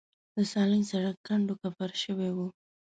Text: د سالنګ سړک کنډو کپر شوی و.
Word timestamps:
د 0.35 0.37
سالنګ 0.51 0.83
سړک 0.91 1.17
کنډو 1.27 1.53
کپر 1.61 1.89
شوی 2.03 2.29
و. 2.33 2.37